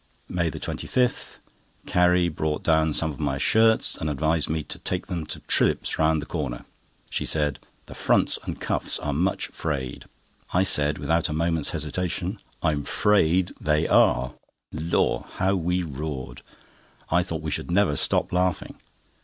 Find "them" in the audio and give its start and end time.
5.05-5.27